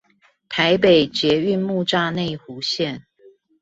[0.49, 3.03] 台北捷運木柵內湖線